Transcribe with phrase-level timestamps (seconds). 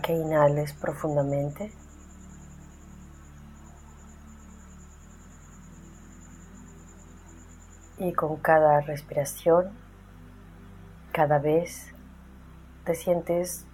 [0.00, 1.72] que inhales profundamente.
[7.98, 9.70] Y con cada respiración,
[11.12, 11.92] cada vez
[12.84, 13.66] te sientes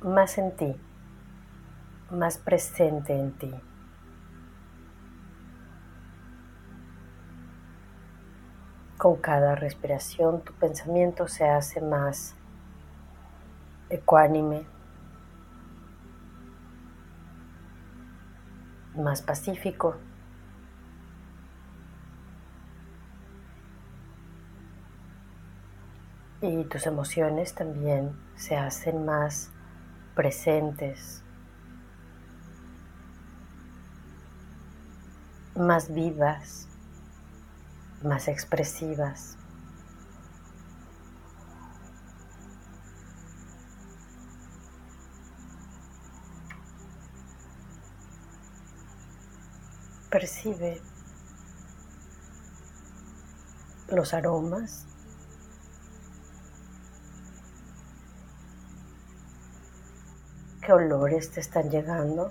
[0.00, 0.74] más en ti,
[2.10, 3.54] más presente en ti.
[8.98, 12.34] Con cada respiración tu pensamiento se hace más
[13.90, 14.71] ecuánime,
[18.94, 19.96] más pacífico.
[26.40, 29.50] Y tus emociones también se hacen más
[30.16, 31.22] presentes,
[35.54, 36.66] más vivas,
[38.02, 39.38] más expresivas.
[50.12, 50.78] Percibe
[53.88, 54.84] los aromas.
[60.60, 62.30] ¿Qué olores te están llegando?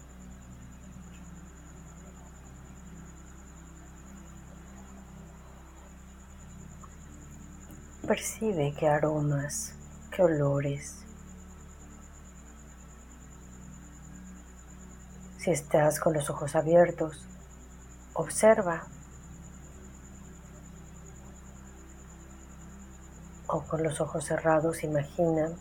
[8.08, 9.74] Percibe qué aromas,
[10.12, 10.98] qué olores.
[15.40, 17.31] Si estás con los ojos abiertos,
[18.14, 18.84] Observa
[23.47, 25.52] o con los ojos cerrados imagina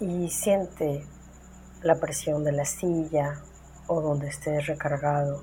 [0.00, 1.04] y siente
[1.82, 3.42] la presión de la silla
[3.88, 5.42] o donde estés recargado.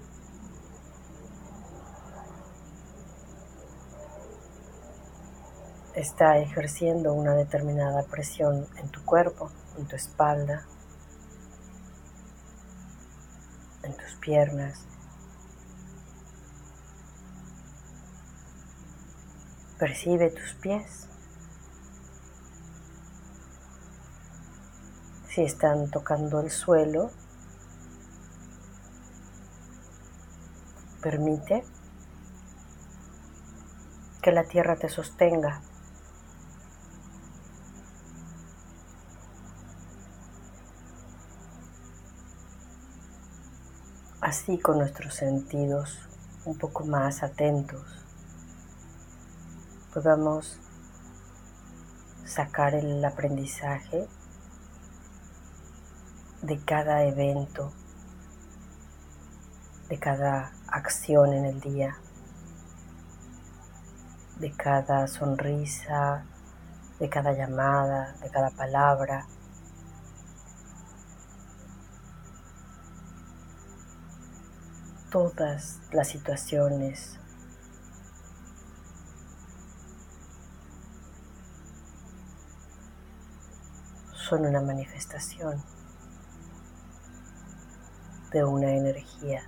[5.94, 10.66] Está ejerciendo una determinada presión en tu cuerpo, en tu espalda,
[14.22, 14.85] piernas.
[19.78, 21.07] Percibe tus pies.
[25.28, 27.12] Si están tocando el suelo,
[31.02, 31.63] permite
[34.22, 35.62] que la tierra te sostenga.
[44.35, 46.09] Así con nuestros sentidos
[46.44, 48.06] un poco más atentos,
[49.94, 50.59] podamos
[52.25, 54.06] sacar el aprendizaje
[56.41, 57.72] de cada evento,
[59.88, 61.96] de cada acción en el día,
[64.40, 66.25] de cada sonrisa,
[67.00, 69.28] de cada llamada, de cada palabra,
[75.16, 77.18] todas las situaciones.
[84.12, 85.64] Son una manifestación
[88.34, 89.42] de una energía.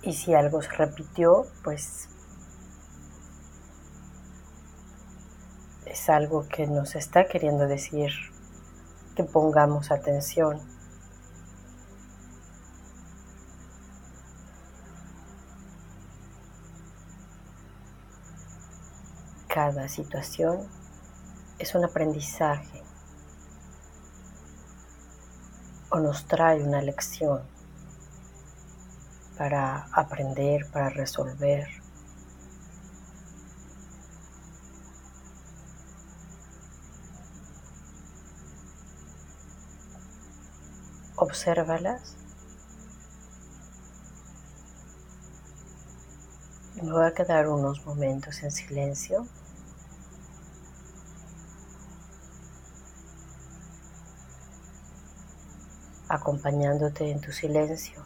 [0.00, 2.08] Y si algo se repitió, pues
[6.00, 8.12] es algo que nos está queriendo decir
[9.16, 10.60] que pongamos atención.
[19.48, 20.68] Cada situación
[21.58, 22.82] es un aprendizaje
[25.90, 27.42] o nos trae una lección
[29.36, 31.77] para aprender, para resolver.
[41.18, 42.14] Obsérvalas.
[46.82, 49.26] Me voy a quedar unos momentos en silencio.
[56.08, 58.02] acompañándote en tu silencio.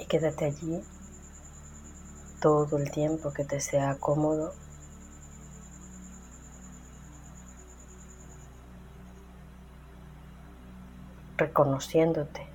[0.00, 0.82] Y quédate allí
[2.40, 4.54] todo el tiempo que te sea cómodo
[11.36, 12.46] reconociéndote.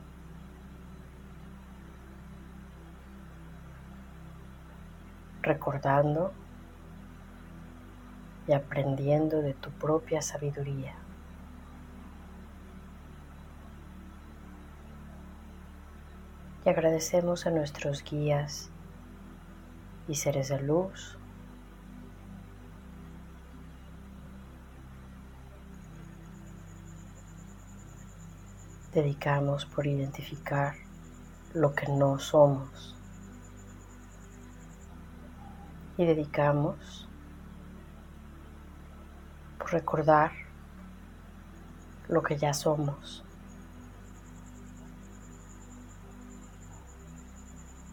[5.45, 6.33] recordando
[8.47, 11.04] y aprendiendo de tu propia sabiduría.
[16.65, 18.69] Y agradecemos a nuestros guías
[20.07, 21.17] y seres de luz
[28.95, 30.75] dedicamos por identificar
[31.53, 32.95] lo que no somos
[35.97, 37.05] y dedicamos
[39.57, 40.31] por recordar
[42.07, 43.24] lo que ya somos.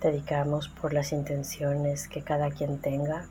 [0.03, 3.27] Dedicamos por las intenciones que cada quien tenga.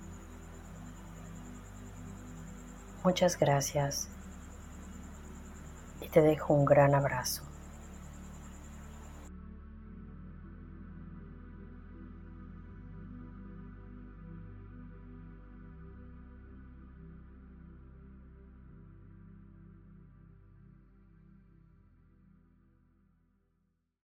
[3.04, 4.08] Muchas gracias
[6.00, 7.50] y te dejo un gran abrazo.